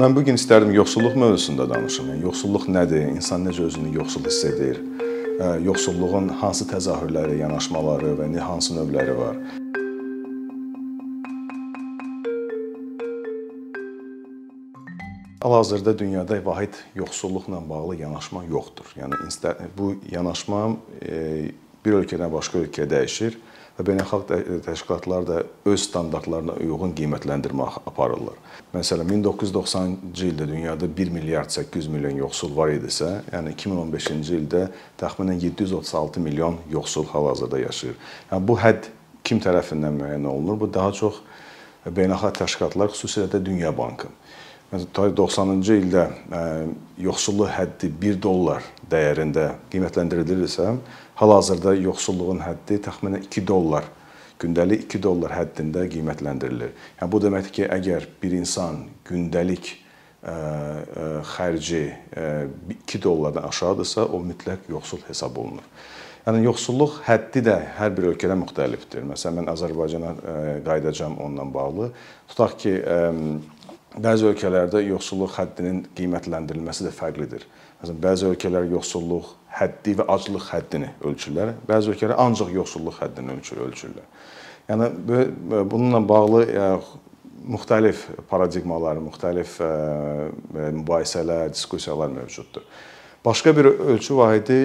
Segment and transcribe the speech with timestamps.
[0.00, 2.06] Mən bu gün istərdim yoxsulluq mövzusunda danışım.
[2.08, 3.10] Yəni yoxsulluq nədir?
[3.18, 4.78] İnsan necə özünü yoxsul hiss edir?
[5.60, 9.36] Yoxsulluğun hansı təzahürləri, yanaşmaları və hansı növləri var?
[15.44, 18.88] Hal-hazırda dünyada vahid yoxsulluqla bağlı yanaşma yoxdur.
[18.96, 19.20] Yəni
[19.76, 20.62] bu yanaşma
[21.02, 21.52] e,
[21.84, 23.36] bir ölkədən başqa ölkəyə dəyişir
[23.80, 24.32] və beynəlxalq
[24.66, 28.36] təşkilatlar da öz standartlarına uyğun qiymətləndirmə aparırlar.
[28.74, 34.66] Məsələn, 1990-cı ildə dünyada 1 milyard 800 milyon yoxsul var idisə, yəni 2015-ci ildə
[35.00, 37.96] təxminən 736 milyon yoxsul hal-hazırda yaşayır.
[38.30, 38.90] Yəni bu hədd
[39.24, 40.60] kim tərəfindən müəyyən olunur?
[40.60, 41.22] Bu daha çox
[41.88, 44.12] beynəlxalq təşkilatlar, xüsusilə də Dünya Bankı.
[44.70, 46.04] Məsələn, 90-cı ildə
[47.00, 50.74] yoxsulluq həddi 1 dollar dəyərində qiymətləndirilirsə,
[51.20, 53.86] hal-hazırda yoxsulluğun həddi təxminən 2 dollar,
[54.40, 56.74] gündəlik 2 dollar həddində qiymətləndirilir.
[57.00, 62.28] Yəni bu deməkdir ki, əgər bir insan gündəlik ə, ə, xərci ə,
[62.86, 65.66] 2 dollardan aşağıdırsa, o mütləq yoxsul hesab olunur.
[66.26, 69.06] Yəni yoxsulluq həddi də hər bir ölkədə müxtəlifdir.
[69.08, 70.10] Məsələn, mən Azərbaycana
[70.66, 71.86] qayıdacağam onunla bağlı.
[72.28, 72.74] Tutaq ki,
[73.98, 77.42] Bəzi ölkələrdə yoxsulluq həddinin qiymətləndirilməsi də fərqlidir.
[77.80, 81.56] Məsələn, bəzi ölkələr yoxsulluq həddi və aclıq həddini ölçürlər.
[81.66, 84.06] Bəzi ölkələr ancaq yoxsulluq həddini ölçür, ölçürlər.
[84.70, 84.90] Yəni
[85.66, 86.44] bununla bağlı
[87.50, 89.58] müxtəlif paradigmalar, müxtəlif
[90.54, 92.62] mübahisələr, diskussiyalar mövcuddur.
[93.24, 94.60] Başqa bir ölçü vahidi,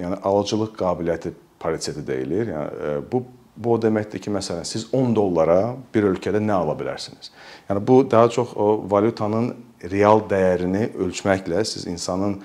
[0.00, 2.54] yəni alıcılıq qabiliyyəti pariteti deyilir.
[2.54, 3.26] Yəni bu
[3.56, 5.60] Bu o deməkdir ki, məsələn, siz 10 dollara
[5.94, 7.30] bir ölkədə nə ala bilərsiniz?
[7.70, 9.54] Yəni bu daha çox o valyutanın
[9.92, 12.36] real dəyərini ölçməklə siz insanın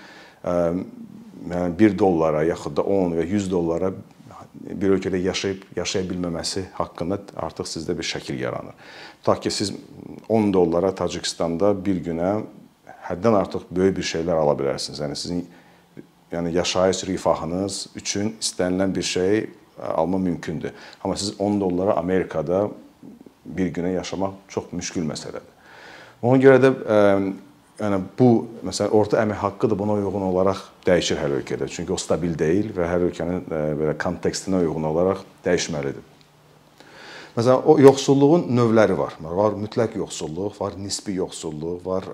[0.44, 0.56] ə,
[1.52, 3.92] yəni 1 dollara yaxud da 10 və 100 dollara
[4.62, 8.75] bir ölkədə yaşayıb yaşaya bilməməsi haqqında artıq sizdə bir şəkil yaranır.
[9.22, 9.73] Tutaq ki, siz
[10.30, 12.34] 10 dollara Tacikistanda bir günə
[13.08, 15.02] həddən artıq böyük bir şeylər ala bilərsiniz.
[15.03, 15.41] Yəni sizin
[16.31, 19.50] yəni yaşayış rifahınız üçün istənilən bir şey
[19.80, 20.72] alma mümkündür.
[21.04, 22.70] Amma siz 10 dollara Amerikada
[23.46, 25.48] bir günə yaşamaq çox müşkül məsələdir.
[26.22, 27.00] Ona görə də ə,
[27.81, 28.30] yəni bu
[28.68, 31.70] məsələn orta əmək haqqı da buna uyğun olaraq dəyişir hər ölkədə.
[31.72, 36.06] Çünki o stabil deyil və hər ölkənin ə, belə kontekstinə uyğun olaraq dəyişməlidir.
[37.31, 39.16] Məsələn, o yoxsulluğun növləri var.
[39.24, 42.08] Var mütləq yoxsulluq, var nisbi yoxsulluq, var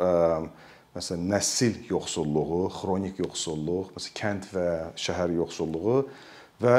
[0.94, 4.68] məsələn nəsil yoxsulluğu, xronik yoxsulluq, məsələn kənd və
[5.02, 6.04] şəhər yoxsulluğu
[6.62, 6.76] və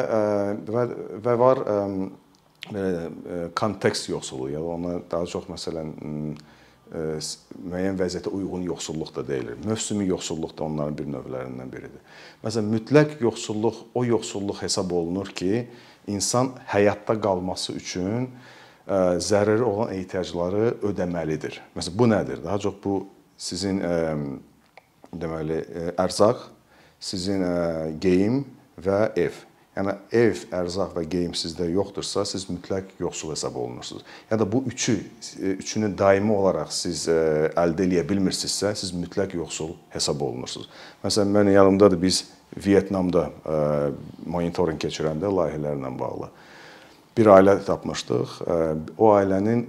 [0.69, 0.87] və
[1.25, 1.65] və var
[2.69, 5.93] belə kontekst yoxsulluğu, yəni ona daha çox məsələn
[6.89, 9.59] müəyyən vəziyyətə uyğun yoxsulluq da deyilir.
[9.65, 12.00] Mövsümi yoxsulluq da onların bir növlərindən biridir.
[12.44, 15.67] Məsələn, mütləq yoxsulluq o yoxsulluq hesab olunur ki,
[16.09, 18.31] insan həyatda qalması üçün
[18.88, 21.61] zəruri olan ehtiyacları ödəməlidir.
[21.77, 22.41] Məsələn, bu nədir?
[22.44, 22.94] Daha çox bu
[23.37, 23.83] sizin
[25.12, 25.61] deməli
[26.00, 26.41] ərzaq,
[27.00, 27.44] sizin
[28.00, 28.47] geyim
[28.81, 29.44] və ev.
[29.78, 34.03] Yəni ev, ərzaq və geyim sizdə yoxdursa, siz mütləq yoxsul hesab olunursunuz.
[34.31, 34.97] Ya da bu üçü,
[35.39, 37.19] e, üçünü daimi olaraq siz e,
[37.55, 40.67] əldə edə bilmirsinizsə, siz mütləq yoxsul hesab olunursunuz.
[41.05, 42.25] Məsələn, mən yanımdadır biz
[42.65, 43.59] Vyetnamda e,
[44.27, 46.31] monitorinq keçirəndə layihələrlə bağlı
[47.19, 48.34] bir ailə tapmışdıq.
[48.99, 49.65] O ailənin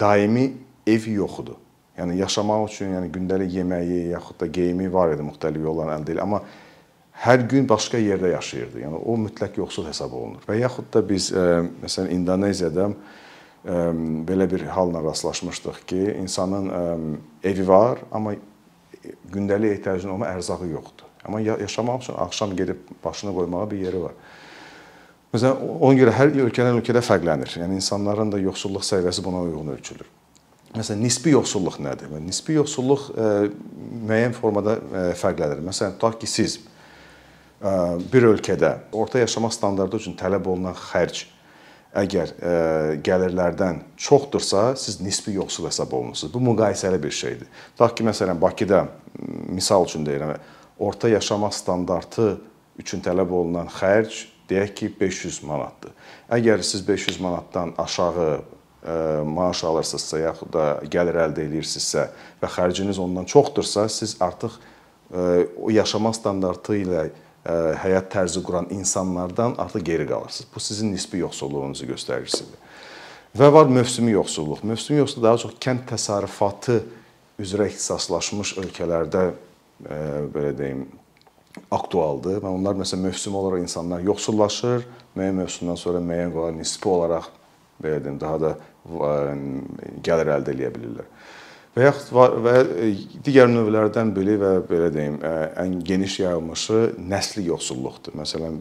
[0.00, 0.44] daimi
[0.86, 1.54] evi yox idi.
[1.98, 6.22] Yəni yaşamaq üçün, yəni gündəlik yeməyi yaxud da geyimi var idi müxtəlif yollarla əldə edilir,
[6.22, 6.42] amma
[7.18, 8.82] hər gün başqa yerdə yaşayırdı.
[8.84, 10.44] Yəni o mütləq yoxsul hesab olunur.
[10.46, 13.78] Və yaxud da biz ə, e, məsələn İndoneziyada ə, e,
[14.28, 18.36] belə bir halla rastlaşmışdıq ki, insanın ə, e, evi var, amma
[19.32, 21.08] gündəlik ehtiyacına olan ərzağı yoxdur.
[21.26, 24.14] Amma yaşamaq üçün axşam gedib başını qoymağa bir yeri var.
[25.34, 27.58] Məsələn, ona görə hər ölkədən ölkədə fərqlənir.
[27.60, 30.06] Yəni insanların da yoxsulluq səviyyəsi buna uyğun ölçülür.
[30.76, 32.14] Məsələn, nisbi yoxsulluq nədir?
[32.22, 33.28] Nisbi yoxsulluq ə,
[34.08, 35.60] müəyyən formada ə, fərqlənir.
[35.66, 36.60] Məsələn, tutaq ki, siz
[38.12, 41.24] bir ölkədə orta yaşamaq standartı üçün tələb olunan xərc
[41.96, 42.52] əgər ə,
[43.04, 46.32] gəlirlərdən çoxdursa, siz nisbi yoxsul hesab olunursunuz.
[46.34, 47.48] Bu müqayisəli bir şeydir.
[47.74, 48.84] Tutaq ki, məsələn, Bakıda
[49.48, 50.36] misal üçün deyirəm,
[50.78, 52.36] orta yaşamaq standartı
[52.78, 55.96] üçün tələb olunan xərc deyək ki, 500 manatdır.
[56.38, 58.30] Əgər siz 500 manatdan aşağı
[59.26, 62.04] maaş alırsınızsa, yaxud da gəlir əldə edirsinizsə
[62.40, 64.54] və xərciniz ondan çoxdursa, siz artıq
[65.10, 67.08] o yaşamaq standartı ilə
[67.48, 70.48] həyat tərzi quran insanlardan artıq geri qalırsınız.
[70.54, 72.58] Bu sizin nisbi yoxsulluğunuzu göstərir sizə.
[73.38, 74.62] Və var mövsümi yoxsulluq.
[74.64, 76.80] Mövsümi yoxsulluq daha çox kənd təsərrüfatı
[77.40, 79.24] üzrə ixtisaslaşmış ölkələrdə
[80.34, 80.86] belə deyim
[81.72, 84.84] aktualdır və onlar məsələn mövsüm olaraq insanlar yoxsullaşır,
[85.16, 87.30] müəyyən mövsümdən sonra müəyyən qədər nisbi olaraq
[87.82, 88.52] belə deyim daha da
[90.04, 91.08] gəlir əldə edə bilirlər.
[91.76, 92.54] Və yaxud var və
[93.24, 98.16] digər növlərdən biri və belə deyim, ən geniş yayılmışı nəsli yoxsulluqdur.
[98.18, 98.60] Məsələn,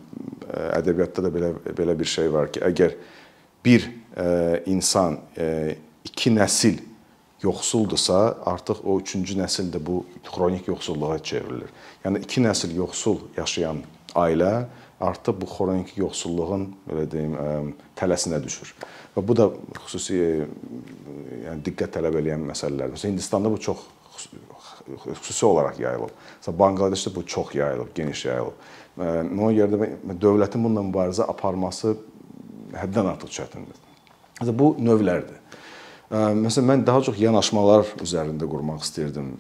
[0.78, 2.98] ədəbiyyatda da belə belə bir şey var ki, əgər
[3.66, 3.88] bir
[4.70, 5.20] insan
[6.08, 6.80] iki nəsil
[7.44, 11.70] yoxsuldursa, artıq o üçüncü nəsil də bu xronik yoxsulluğa çevrilir.
[12.06, 13.84] Yəni iki nəsil yoxsul yaşayan
[14.18, 14.66] ailə
[15.02, 17.36] artıq bu xronik yoxsulluğun belə deyim,
[18.00, 18.74] tələsinə düşür.
[19.16, 19.50] Və bu da
[19.84, 22.96] xüsusi yəni diqqət tələb edən məsələlərdir.
[22.96, 23.86] Məsələn, Hindistanda bu çox
[25.22, 26.14] xüsusi olaraq yayılıb.
[26.42, 28.68] Məsələn, Banqladeşdə bu çox yayılıb, geniş yayılıb.
[28.98, 31.98] Ona görə də dövlətin bununla mübarizə aparması
[32.74, 33.78] həddən artıq çətindir.
[34.40, 35.44] Məsələn, bu növlərdir.
[36.10, 39.36] Məsələn, mən daha çox yanaşmalar üzərində qurmaq istirdim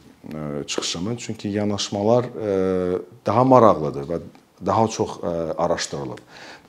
[0.67, 1.17] çıxışımı.
[1.17, 2.27] Çünki yanaşmalar
[3.25, 4.19] daha maraqlıdır və
[4.65, 5.19] daha çox
[5.57, 6.21] araşdırılıb.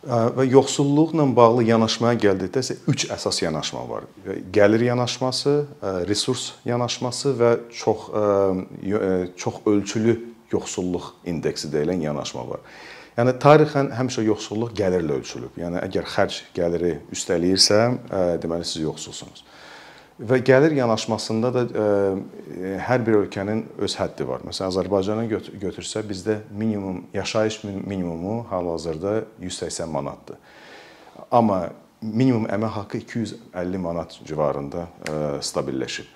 [0.08, 4.06] Və yoxsulluqla bağlı yanaşmaya gəldikdə isə 3 əsas yanaşma var.
[4.54, 5.54] Gəlir yanaşması,
[6.08, 8.06] resurs yanaşması və çox
[9.36, 10.14] çox ölçülü
[10.52, 12.62] yoxsulluq indeksi deyilən yanaşma var.
[13.18, 15.58] Yəni tarixən həmişə yoxsulluq gəlirlə ölçülüb.
[15.58, 17.80] Yəni əgər xərc gəliri üstələyirsə,
[18.38, 19.42] deməli siz yoxsulsunuz.
[20.18, 21.82] Və gəlir yanaşmasında da ə,
[22.58, 24.42] e, hər bir ölkənin öz həddi var.
[24.42, 25.26] Məsələn, Azərbaycanı
[25.62, 30.40] götürsə, bizdə minimum yaşayış minimumu hal-hazırda 180 manatdır.
[31.30, 31.68] Amma
[32.02, 36.10] minimum əmək haqqı 250 manat civarında ə, e, stabilləşib.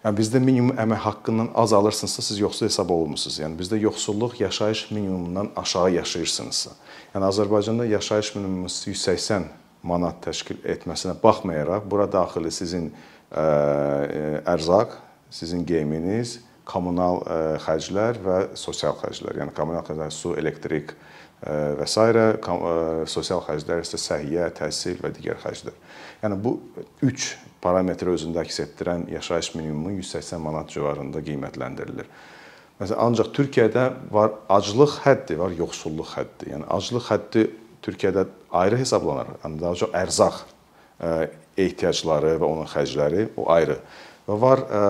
[0.00, 3.38] Yəni bizdə minimum əmək haqqından az alırsınızsa, siz yoxsul hesab olunmusunuz.
[3.44, 6.74] Yəni bizdə yoxsulluq yaşayış minimumundan aşağı yaşayırsınızsa.
[7.14, 9.46] Yəni Azərbaycanda yaşayış minimumu 180
[9.82, 12.90] manat təşkil etməsinə baxmayaraq, bura daxili sizin
[13.30, 14.96] ərzaq,
[15.30, 17.22] sizin geyiminiz, kommunal
[17.62, 19.40] xərclər və sosial xərclər.
[19.42, 20.94] Yəni kommunal xərclər su, elektrik
[21.40, 21.96] və s.
[23.10, 25.76] sosial xərclər isə səhiyyə, təhsil və digər xərclər.
[26.22, 26.56] Yəni bu
[27.06, 27.30] 3
[27.64, 32.10] parametri özündə əks etdirən yaşayış minimumu 180 manat civarında qiymətləndirilir.
[32.80, 36.52] Məsələn, ancaq Türkiyədə var aclıq həddi, var yoxsulluq həddi.
[36.54, 37.42] Yəni aclıq həddi
[37.84, 38.26] Türkiyədə
[38.56, 39.34] ayrı hesablanır.
[39.42, 40.38] Yəni daha çox ərzaq
[41.66, 43.78] ehtiyacları və onun xərcləri o ayrı.
[44.30, 44.80] Və var ə,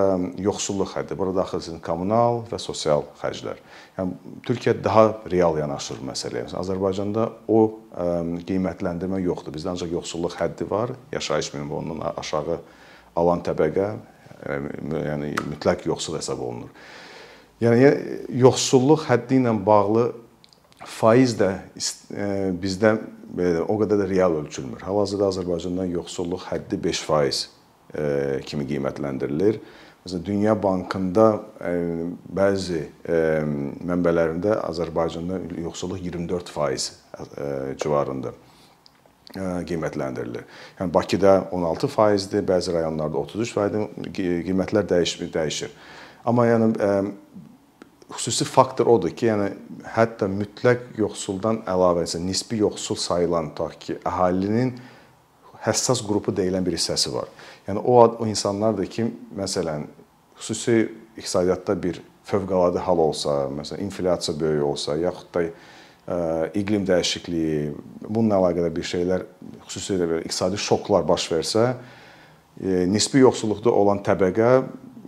[0.42, 1.16] yoxsulluq həddi.
[1.16, 3.60] Burada daxilsin kommunal və sosial xərclər.
[3.96, 6.48] Yəni Türkiyə daha real yanaşır məsələyə.
[6.48, 8.08] Məsələn, Azərbaycanda o ə,
[8.48, 9.54] qiymətləndirmə yoxdur.
[9.54, 12.58] Bizdə ancaq yoxsulluq həddi var, yaşayış minimumu ondan aşağı
[13.22, 14.58] alan təbəqə ə,
[15.08, 16.74] yəni mütləq yoxsul hesab olunur.
[17.64, 17.94] Yəni
[18.40, 20.10] yoxsulluq həddi ilə bağlı
[20.88, 21.54] faiz də
[22.60, 24.80] bizdə belə o qədər də real ölçülmür.
[24.86, 29.60] Hal-hazırda Azərbaycanda yoxsulluq həddi 5% kimi qiymətləndirilir.
[30.00, 31.26] Məsələn, Dünya Bankında
[32.40, 32.86] bəzi
[33.84, 38.32] mənbələrində Azərbaycanda yoxsulluq 24% civarında
[39.68, 40.44] qiymətləndirilir.
[40.80, 43.82] Yəni Bakıda 16%-dir, bəzi rayonlarda 33%-dir,
[44.48, 45.70] qiymətlər dəyişir, dəyişir.
[46.26, 46.72] Amma yəni
[48.10, 49.50] xüsusi faktor odur ki, yəni
[49.94, 54.74] hətta mütləq yoxsuldan əlavə isə nisbi yoxsul sayılan tutaq ki, əhalinin
[55.64, 57.28] həssas qrupu deyilən bir hissəsi var.
[57.68, 59.06] Yəni o o insanlardır ki,
[59.38, 59.86] məsələn,
[60.40, 60.88] xüsusi
[61.20, 65.50] iqtisadiyyatda bir fövqəladə hal olsa, məsələn, inflyasiya böyük olsa, yaxud da ə,
[66.58, 67.72] iqlim dəyişikliyi,
[68.08, 69.26] bununla əlaqədar bir şeylər,
[69.68, 74.52] xüsusilə belə iqtisadi şoklar baş versə, ə, nisbi yoxsulluqda olan təbəqə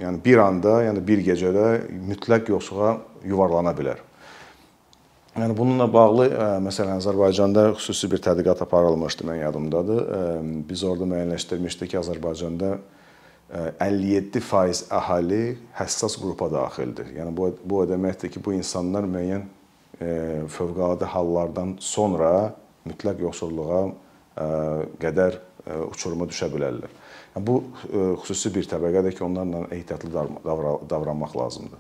[0.03, 1.67] yəni bir anda, yəni bir gecədə
[2.11, 2.97] mütləq yoxsulluğa
[3.29, 4.01] yuvarlana bilər.
[5.33, 6.27] Yəni bununla bağlı
[6.61, 10.03] məsələn Azərbaycanda xüsusi bir tədqiqat aparılmışdı, mən yadımdadır.
[10.69, 12.75] Biz orada müəyyənləşdirmişdik ki, Azərbaycanda
[13.81, 15.43] 57% əhali
[15.79, 17.15] həssas qrupa daxildir.
[17.17, 19.49] Yəni bu bu o deməkdir ki, bu insanlar müəyyən
[20.53, 22.53] fövqəladə hallardan sonra
[22.89, 23.83] mütləq yoxsulluğa
[25.01, 25.41] qədər
[25.89, 26.93] uçuruma düşə bilərlər.
[27.37, 30.27] Bu e, xüsusi bir təbəqədir ki, onlarla ehtiyatlı
[30.91, 31.79] davranmaq lazımdır.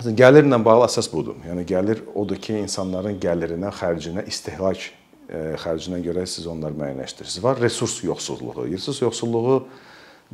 [0.00, 1.36] Gəlirlə bağlı əsas budur.
[1.46, 4.88] Yəni gəlir odur ki, insanların gəlirinə, xərcinə, istehlak
[5.28, 7.44] e, xərcinə görə siz onları müəyyənləşdirirsiniz.
[7.44, 8.66] Var resurs yoxsulluğu.
[8.72, 9.60] Resurs yoxsulluğu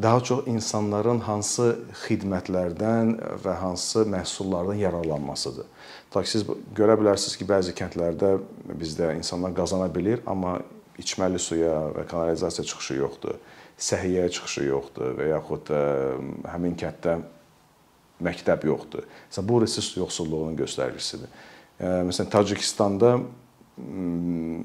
[0.02, 1.70] daha çox insanların hansı
[2.04, 3.14] xidmətlərdən
[3.44, 5.66] və hansı məhsullardan yararlanmasıdır.
[6.10, 6.44] Ta ki siz
[6.76, 8.36] görə bilərsiniz ki, bəzi kəndlərdə
[8.76, 10.58] bizdə insanlar qazana bilir, amma
[11.02, 13.40] içməli suya və kanalizasiya çıxışı yoxdur,
[13.78, 15.80] səhiyyəyə çıxışı yoxdur və yaxud ə,
[16.52, 17.18] həmin kənddə
[18.24, 19.04] məktəb yoxdur.
[19.28, 21.28] Məsələn, bu resurs yoxsulluğunun göstəricisidir.
[21.80, 23.18] Məsələn, Tacikistanda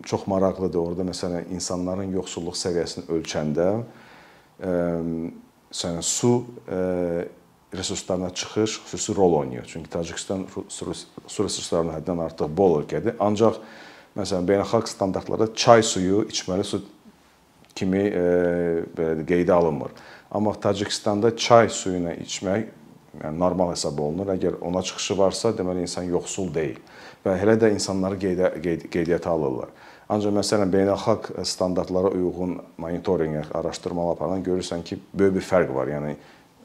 [0.07, 0.79] çox maraqlıdır.
[0.79, 3.67] Orada məsələn insanların yoxsulluq səviyyəsini ölçəndə
[4.61, 6.31] məsələn su
[7.75, 9.65] resurslarına çıxış xüsusi rol oynayır.
[9.67, 10.45] Çünki Tacikistan
[11.27, 13.19] su resurslarının həddən artıq bol ölkədir.
[13.19, 13.59] Ancaq
[14.17, 16.81] məsələn beynəlxalq standartlarda çay suyu içməli su
[17.75, 18.23] kimi e,
[18.97, 19.93] belə qeydə alınmır.
[20.31, 22.67] Amma Tacikistanda çay suyu ilə içmək
[23.21, 24.33] yəni normal hesab olunur.
[24.35, 26.79] Əgər ona çıxışı varsa, deməli insan yoxsul deyil
[27.25, 29.71] və elə də insanları qeydə, qeyd, qeydiyyata alırlar.
[30.11, 35.91] Ancaq məsələn beynəlxalq standartlara uyğun monitorinq, araşdırmalar aparan görürsən ki, böyük bir fərq var.
[35.91, 36.15] Yəni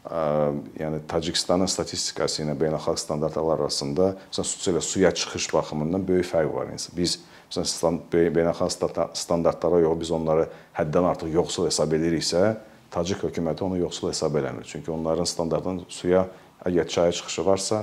[0.07, 6.71] yəni Tacikistanın statistikası ilə beynəlxalq standartlar arasında məsələn xüsusilə suya çıxış baxımından böyük fərq var.
[6.71, 7.19] Yəni biz
[7.51, 10.47] məsələn beynəlxalq standartlara yox biz onları
[10.79, 12.57] həddən artıq yoxsul hesab ediriksə,
[12.91, 14.65] Tacik hökuməti onu yoxsul hesab eləmir.
[14.65, 16.23] Çünki onların standartının suya
[16.65, 17.83] əgər çaya çıxışı varsa,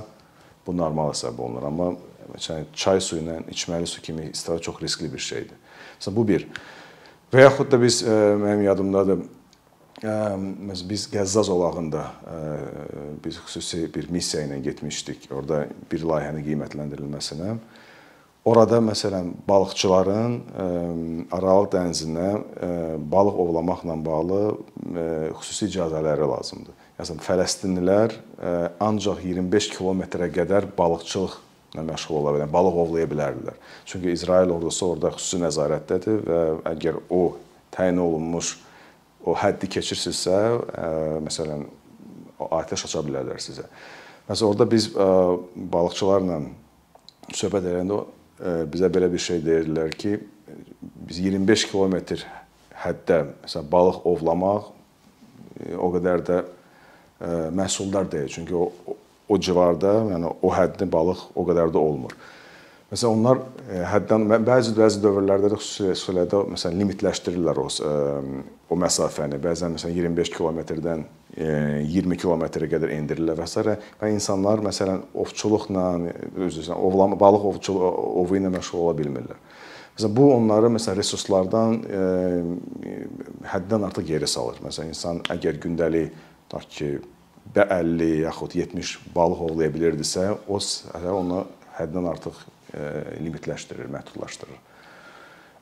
[0.66, 1.62] bu normal hesab olunur.
[1.68, 1.90] Amma
[2.32, 5.60] məsələn çay suyu ilə içməli su kimi istifadə çox riskli bir şeydir.
[6.00, 6.48] Məsələn bu bir.
[7.32, 9.22] Və yaxud da biz mənim yadımdadır
[10.04, 12.02] Məsələn biz Qəzza zolağında
[13.24, 15.30] biz xüsusi bir missiya ilə getmişdik.
[15.32, 17.54] Orada bir layihənin qiymətləndirilməsinə.
[18.44, 20.34] Orada məsələn balıqçıların
[21.32, 22.26] Aralıq dənizində
[23.12, 24.42] balıq ovlamaqla bağlı
[25.38, 26.76] xüsusi icazələri lazımdır.
[26.98, 28.18] Məsələn Fələstinlilər
[28.84, 33.56] ancaq 25 kilometrə qədər balıqçılıqla məşğul ola bilər, balıq ovlaya bilərdilər.
[33.88, 36.44] Çünki İsrail ordusu orada xüsusi nəzarətdədir və
[36.74, 37.24] əgər o
[37.72, 38.58] təyin olunmuş
[39.24, 40.38] o həddi keçirsinizsə,
[41.24, 41.64] məsələn,
[42.44, 43.66] atəş aça bilərlər sizə.
[44.28, 46.40] Məsələn, orada biz balıqçılarla
[47.32, 48.02] söhbət edəndə
[48.72, 50.18] bizə belə bir şey deyirdilər ki,
[51.08, 52.24] biz 25 kilometr
[52.84, 54.70] həddə məsələn balıq ovlamaq
[55.78, 56.38] o qədər də
[57.54, 58.28] məhsuldar deyil.
[58.32, 58.68] Çünki o
[59.28, 62.12] o civarda, yəni o həddə balıq o qədər də olmur.
[62.94, 63.40] Məsələn onlar
[63.90, 67.66] həddən bəzi bəzi dövrlərdə də xüsusi sularda məsələn limitləşdirirlər o
[68.70, 69.40] o məsafəni.
[69.42, 71.02] Bəzən məsələn 25 kilometrdən
[71.34, 73.64] 20 kilometrə qədər endirirlər və s.
[74.00, 75.88] və insanlar məsələn ovçuluqla,
[76.46, 77.90] özünüzə ovlama balıq ovçuluğu
[78.22, 79.42] ovu ilə məşğul ola bilmirlər.
[79.96, 82.04] Məsələn bu onları məsələn resurslardan e,
[83.50, 84.62] həddən artıq geri salır.
[84.62, 86.14] Məsələn insan əgər gündəlik
[86.48, 86.88] tutaq ki
[87.58, 90.58] 50 yaxud 70 balıq ovlaya bilirdisə, o
[91.18, 91.44] onu
[91.78, 92.53] həddən artıq e,
[93.24, 94.62] limitləşdirir, məhdudlaşdırır.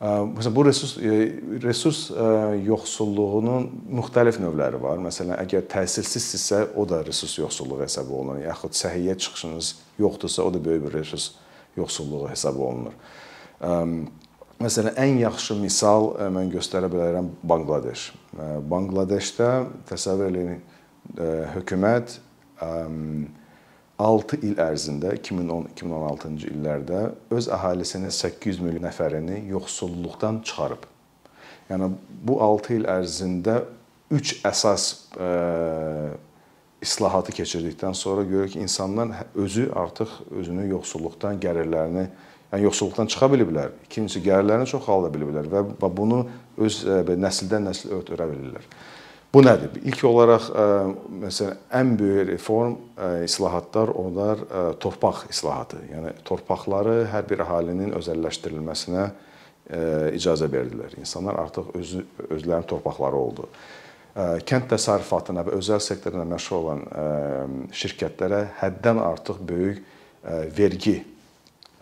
[0.02, 1.16] Məsələn, bu resurs e,
[1.62, 2.25] resurs e,
[2.66, 3.69] yoxsulluğunun
[4.00, 4.99] müxtəlif növləri var.
[4.99, 8.40] Məsələn, əgər təhsilsizsinizsə, o da resurs yoxsulluğu hesab olunur.
[8.42, 9.69] Yaxud səhiyyə çıxışınız
[10.02, 11.28] yoxdursa, o da böyük bir resurs
[11.76, 12.97] yoxsulluğu hesab olunur.
[14.62, 18.09] Məsələn, ən yaxşı misal e, mən göstərə bilərəm Banqladeş.
[18.75, 19.52] Banqladeşdə
[19.92, 20.59] təsəvvür eləyin,
[21.54, 22.19] hökumət
[24.03, 27.03] 6 il ərzində 2010-2016-cı illərdə
[27.35, 30.89] öz əhalisinin 800 milyon nəfərini yoxsulluqdan çıxarıb.
[31.71, 31.93] Yəni
[32.27, 33.61] bu 6 il ərzində
[34.13, 35.31] 3 əsas ə,
[36.83, 42.09] islahatı keçirdikdən sonra görürük ki, insanlar özü artıq özünü yoxsulluqdan, gəlirlərini,
[42.53, 43.71] yəni yoxsulluqdan çıxa biliblər.
[43.87, 46.25] İkincisi, gəlirlərini çoxalda biliblər və bunu
[46.59, 46.83] öz
[47.23, 48.67] nəsildən nəslə ötürə bilirlər.
[49.33, 49.79] Bu nədir?
[49.89, 50.65] İlk olaraq e,
[51.23, 55.79] məsələn ən böyük reform e, islahatlar onlar e, torpaq islahatı.
[55.89, 59.11] Yəni torpaqları hər bir əhalinin özəlləşdirilməsinə
[60.12, 60.93] icazə verdilər.
[61.01, 62.03] İnsanlar artıq özü
[62.35, 63.47] özlərinin torpaqları oldu.
[64.51, 66.83] Kənd təsərrüfatına və özəl sektoruna məşğul olan
[67.73, 69.79] şirkətlərə həddən artıq böyük
[70.59, 70.97] vergi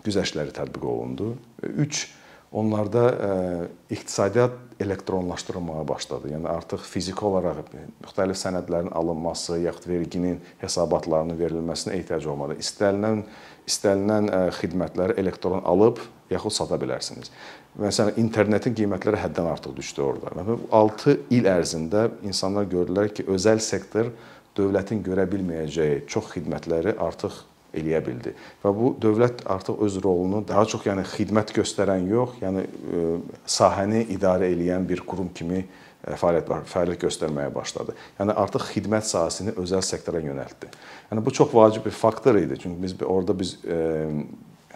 [0.05, 1.33] güzəştləri tətbiq olundu.
[1.65, 2.05] 3
[2.53, 6.31] onlarda iqtisadiyyat elektronlaşdırılmağa başladı.
[6.33, 7.69] Yəni artıq fiziki olaraq
[8.03, 12.57] müxtəlif sənədlərin alınması, yaxud verginin hesabatlarının verilməsinə ehtiyac olmadı.
[12.63, 13.23] İstənilən
[13.69, 17.31] istənilən xidmətləri elektron alıb yaxud sata bilərsiniz.
[17.79, 20.33] Məsələn, internetin qiymətləri həddən artıq düşdü orada.
[20.35, 24.11] Və 6 il ərzində insanlar gördülər ki, özəl sektor
[24.57, 27.37] dövlətin görə bilməyəcəyi çox xidmətləri artıq
[27.77, 28.33] eləyə bildi.
[28.63, 33.05] Və bu dövlət artıq öz rolunu daha çox yəni xidmət göstərən yox, yəni e,
[33.47, 37.95] sahəni idarə edən bir qurum kimi e, fəaliyyət var, fəaliyyət göstərməyə başladı.
[38.19, 40.73] Yəni artıq xidmət sahəsini özəl sektora yönəltdi.
[41.13, 42.59] Yəni bu çox vacib bir faktor idi.
[42.63, 43.81] Çünki biz orada biz e,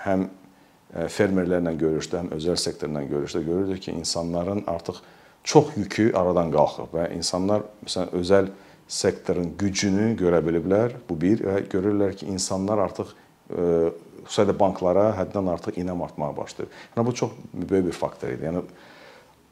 [0.07, 0.29] həm
[1.11, 5.01] fermerlərlə görüşdə, həm özəl sektorla görüşdə görürdük ki, insanların artıq
[5.45, 8.51] çox yükü aradan qalxıb və insanlar məsələn özəl
[8.89, 10.99] sektorun gücünü görə biliblər.
[11.09, 13.15] Bu bir və görürlər ki, insanlar artıq
[13.51, 13.93] e,
[14.25, 16.73] xüsusilə banklara həddən artıq inam artmağa başlayıb.
[16.97, 18.49] Yəni bu çox böyük bir faktor idi.
[18.49, 18.63] Yəni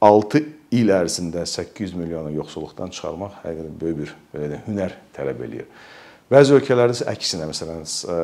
[0.02, 5.68] 6 il ərzində 800 milyonu yoxsulluqdan çıxarmaq həqiqətən böyük bir belə də hünər tələb eləyir.
[6.32, 8.16] Bəzi ölkələrdə isə əksinə, məsələn, e,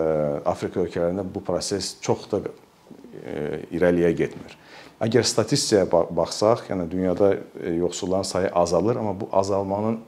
[0.49, 4.57] Afrika ölkələrində bu proses çox da e, irəliyə getmir.
[5.05, 5.87] Əgər statistikaya
[6.17, 10.01] baxsaq, yəni dünyada yoxsulların sayı azalır, amma bu azalmanın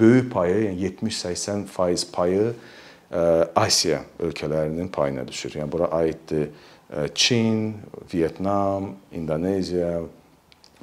[0.00, 2.52] böyük payı, yəni 70-80% payı
[3.12, 3.18] e,
[3.54, 5.56] Asiya ölkələrinin payına düşür.
[5.60, 6.48] Yəni bura aiddir
[6.90, 7.76] e, Çin,
[8.14, 10.00] Vyetnam, İndoneziya,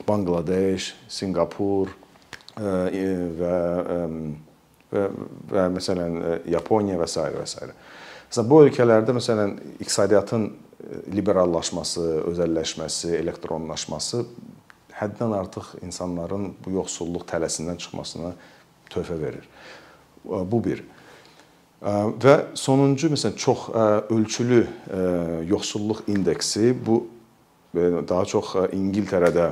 [0.08, 1.88] Bangladeş, Sinqapur,
[2.58, 3.56] və
[4.92, 5.04] və,
[5.52, 6.16] və məsələn
[6.50, 7.22] Yaponiya və s.
[7.22, 7.68] və s.
[8.28, 10.48] Məsələn bu ölkələrdə məsələn iqtisadiyyatın
[11.14, 14.24] liberallaşması, özəlləşməsi, elektronlaşması
[14.98, 18.34] həddən artıq insanların bu yoxsulluq tələsindən çıxmasına
[18.94, 19.48] töhfə verir.
[20.26, 20.84] Bu bir.
[21.82, 23.68] Və sonuncu məsələn çox
[24.14, 24.64] ölçülü
[25.50, 27.04] yoxsulluq indeksi bu
[27.78, 29.52] daha çox İngiltərədə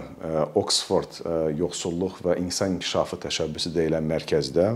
[0.57, 1.19] Oxford
[1.59, 4.71] yoxsulluq və insan inkişafı təşəbbüsü deyilən mərkəzdə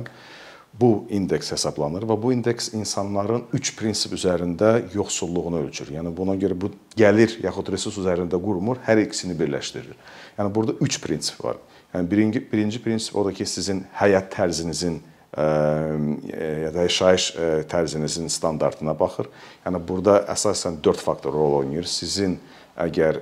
[0.73, 5.91] bu indeks hesablanır və bu indeks insanların 3 prinsip üzərində yoxsulluğunu ölçür.
[5.95, 9.97] Yəni buna görə bu gəlir yaxud resurs üzərində qurmur, hər ikisini birləşdirir.
[10.37, 11.59] Yəni burada 3 prinsip var.
[11.93, 15.01] Yəni birinci birinci prinsip odur ki, sizin həyat tərzinizin
[15.37, 17.25] ya da yaşayış
[17.69, 19.29] tərzinizin standartına baxır.
[19.65, 21.85] Yəni burada əsasən 4 faktor rol oynayır.
[21.89, 22.39] Sizin
[22.77, 23.19] əgər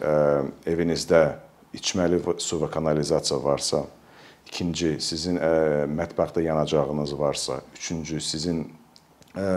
[0.68, 1.24] evinizdə
[1.75, 3.84] içməli su və kanalizasiya varsa,
[4.48, 8.63] İkinci, sizin ə, mətbəxdə yanacağınız varsa, üçüncü, sizin
[9.36, 9.48] ə,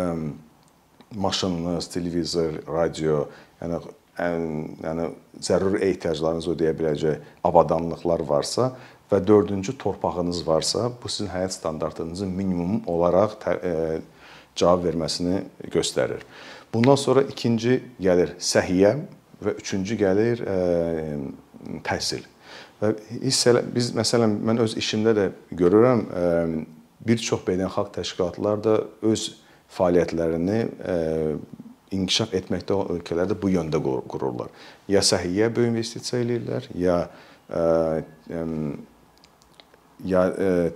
[1.14, 3.25] maşınınız, televizor, radio,
[3.62, 3.80] yəni
[4.20, 4.47] ən,
[4.85, 5.11] yəni
[5.42, 8.73] zəruri ehtiyaclarınızı ödəyə biləcək avadanlıqlar varsa
[9.11, 14.00] və dördüncü torpağınız varsa, bu sizin həyat standartınızın minimum olaraq ə,
[14.59, 16.26] cavab verməsini göstərir.
[16.75, 18.97] Bundan sonra ikinci gəlir səhiyyə
[19.42, 20.59] və üçüncü gəlir ə,
[21.87, 22.26] təhsil.
[22.80, 26.04] Və hiss elə biz məsələn mən öz işimdə də görürəm
[27.06, 29.26] bir çox beynəlxalq təşkilatlar da öz
[29.76, 30.60] fəaliyyətlərini
[31.96, 34.49] inkişaf etməkdə olan ölkələrdə bu yöndə qururlar.
[34.88, 36.96] Ya səhiyyəyə böyük investisiya eləyirlər, ya
[40.06, 40.22] ya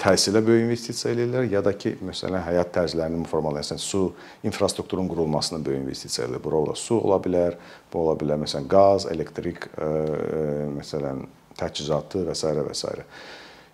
[0.01, 4.13] təhsilə böyük investisiya eləyirlər, ya da ki, məsələn, həyat tərzlərinin formalaşmasına, su
[4.45, 6.43] infrastrukturunun qurulmasına böyük investisiya eləyirlər.
[6.45, 7.57] Bura su ola bilər,
[7.93, 9.71] bu ola bilər, məsələn, qaz, elektrik,
[10.77, 11.25] məsələn,
[11.59, 12.47] təchizatı və s.
[12.47, 12.93] və s.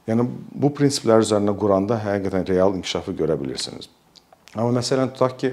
[0.08, 3.88] Yəni bu prinsiplər üzərində quranda həqiqətən real inkişafı görə bilirsiniz.
[4.56, 5.52] Amma məsələn tutaq ki,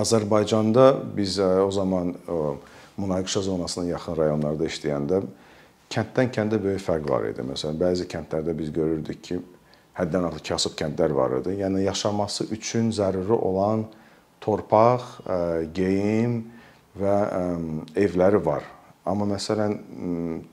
[0.00, 2.14] Azərbaycanda biz o zaman
[2.98, 5.22] münaqişə zonasına yaxın rayonlarda işləyəndə
[5.90, 7.42] kənddən kəndə böyük fərq var idi.
[7.46, 9.40] Məsələn, bəzi kəndlərdə biz görürdük ki,
[9.98, 11.56] həddən artıq kasıb kəndlər var idi.
[11.62, 13.86] Yəni yaşaması üçün zəruri olan
[14.40, 15.06] torpaq,
[15.74, 16.44] geyim
[16.98, 17.16] və
[17.98, 18.66] evləri var.
[19.08, 19.76] Amma məsələn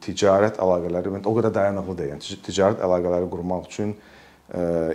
[0.03, 2.13] ticarət əlaqələri o qədər dayanıqlı deyil.
[2.15, 3.91] Yəni ticarət əlaqələri qurmaq üçün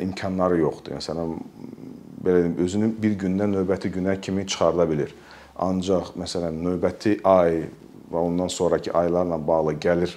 [0.01, 0.97] imkanları yoxdur.
[0.97, 1.35] Məsələn
[2.25, 5.13] belə deyim, özünü bir gündən növbəti günə kimi çıxarda bilir.
[5.61, 7.67] Ancaq məsələn növbəti ay
[8.13, 10.17] və ondan sonrakı aylarla bağlı gəlir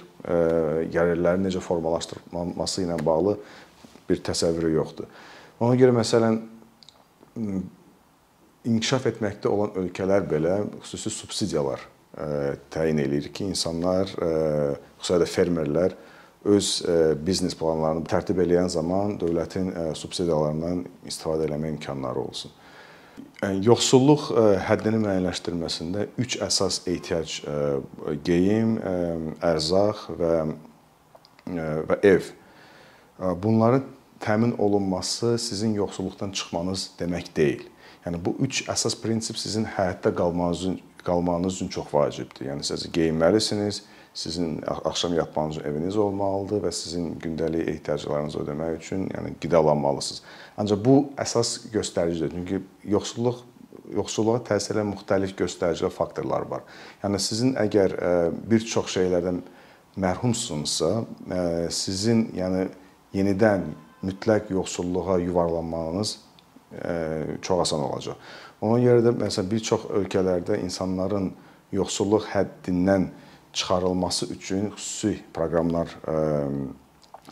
[0.92, 3.36] gəlirlərin necə formalaşdırılması ilə bağlı
[4.08, 5.10] bir təsəvvürü yoxdur.
[5.60, 6.40] Ona görə məsələn
[8.66, 11.84] inkişaf etməkdə olan ölkələr belə xüsusi subsidiyalar
[12.72, 15.96] təyin eləyir ki, insanlar, xüsusilə də fermerlər
[16.46, 16.68] öz
[17.26, 22.54] biznes planlarını tərtib edən zaman dövlətin subsidiyalarından istifadə etmə imkanları olsun.
[23.64, 24.28] Yoxsulluq
[24.66, 27.40] həddini müəyyənləşdirməsində 3 əsas ehtiyac
[28.24, 28.76] geyim,
[29.44, 30.32] ərzaq və
[31.46, 32.32] və ev.
[33.42, 33.84] Bunların
[34.20, 37.62] təmin olunması sizin yoxsulluqdan çıxmanız demək deyil.
[38.06, 42.48] Yəni bu 3 əsas prinsip sizin həyatda qalmanızın qalmanız üçün çox vacibdir.
[42.50, 43.82] Yəni siz geyinməlisiniz,
[44.16, 50.22] sizin axşam yatmanız üçün eviniz olmalıdır və sizin gündəlik ehtiyaclarınızı ödəmək üçün, yəni qidalanmalısınız.
[50.56, 52.32] Ancaq bu əsas göstəricidir.
[52.34, 52.62] Çünki
[52.96, 53.44] yoxsulluq
[53.94, 56.64] yoxsulluğa təsir edən müxtəlif göstərici faktorlar var.
[57.04, 57.94] Yəni sizin əgər
[58.50, 59.42] bir çox şeylərdən
[60.02, 60.90] mərhumsunuzsa,
[61.70, 62.66] sizin yəni
[63.14, 63.68] yenidən
[64.02, 66.16] mütləq yoxsulluğa yuvarlanmanız
[67.42, 68.16] çox asan olacaq.
[68.60, 71.30] Ona görə də məsələn bir çox ölkələrdə insanların
[71.76, 73.10] yoxsulluq həddindən
[73.52, 75.92] çıxarılması üçün xüsusi proqramlar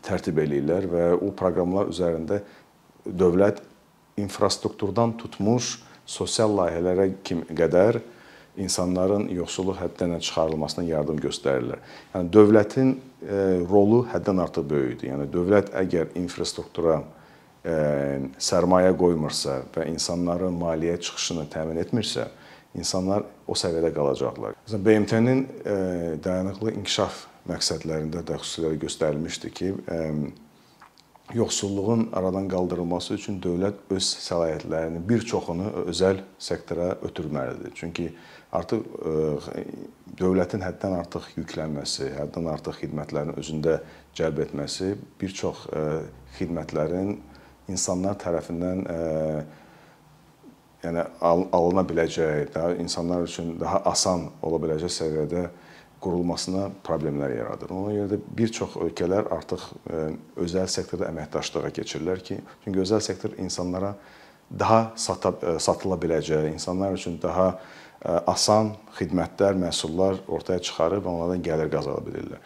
[0.04, 2.40] tərtib eləyirlər və o proqramlar üzərində
[3.04, 3.62] dövlət
[4.20, 8.00] infrastrukturdan tutmuş sosial layihələrə qədər
[8.60, 11.80] insanların yoxsulluq həddindən çıxarılmasına yardım göstərirlər.
[12.14, 12.94] Yəni dövlətin
[13.70, 15.08] rolu həddən artıq böyükdür.
[15.10, 17.00] Yəni dövlət əgər infrastruktura
[17.64, 22.28] sərmayə qoymursa və insanların maliyyə çıxışını təmin etmirsə,
[22.76, 24.56] insanlar o səviyyədə qalacaqlar.
[24.66, 25.44] Məsələn, BMT-nin
[26.24, 29.72] dayanıqlı inkişaf məqsədlərində də xüsusilə göstərilmişdi ki,
[31.34, 37.72] yoxsulluğun aradan qaldırılması üçün dövlət öz səlahiyyətlərinin bir çoxunu özəl sektora ötürməlidir.
[37.74, 38.10] Çünki
[38.52, 38.84] artıq
[40.20, 43.78] dövlətin həddən artıq yüklənməsi, həddən artıq xidmətlərin özündə
[44.14, 45.64] cəlb etməsi bir çox
[46.36, 47.16] xidmətlərin
[47.68, 48.98] insanlar tərəfindən ə,
[50.84, 55.44] yəni al alına biləcək, daha insanlar üçün daha asan ola biləcək səviyyədə
[56.04, 57.72] qurulmasına problemlər yaradır.
[57.72, 59.64] Ona görə də bir çox ölkələr artıq
[60.44, 63.94] özəl sektorda əməkdaşlığa keçirlər ki, çünki özəl sektor insanlara
[64.50, 67.54] daha sata, satıla biləcək, insanlar üçün daha
[68.04, 72.42] asan xidmətlər, məhsullar ortaya çıxarıb onlardan gəlir qazana bilirlər.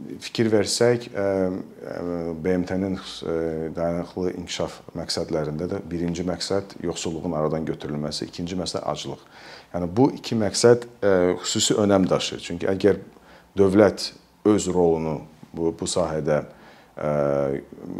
[0.00, 1.10] Fikir versək,
[2.44, 2.94] BMT-nin
[3.76, 9.20] dayanıqlı inkişaf məqsədlərində də birinci məqsəd yoxsulluğun aradan götürülməsi, ikinci məqsəd aclıq.
[9.74, 10.86] Yəni bu iki məqsəd
[11.42, 12.40] xüsusi önəm daşıyır.
[12.46, 13.00] Çünki əgər
[13.60, 14.12] dövlət
[14.48, 15.18] öz rolunu
[15.52, 16.42] bu bu sahədə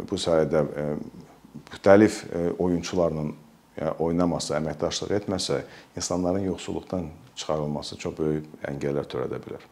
[0.09, 0.63] bu sahədə
[1.69, 2.23] müxtəlif
[2.57, 3.27] oyunçularla
[3.99, 5.61] oynamasa, əməkdaşlıq etməsə,
[5.97, 9.69] insanların yoxsulluqdan çıxarılması çox böyük əngəllər törədə bilər.